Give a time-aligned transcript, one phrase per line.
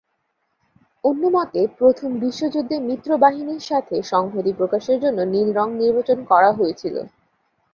[1.03, 6.95] অন্যমতে প্রথম বিশ্বযুদ্ধে মিত্রবাহিনীর সাথে সংহতি প্রকাশের জন্য নীল রঙ নির্বাচন করা হয়েছিল।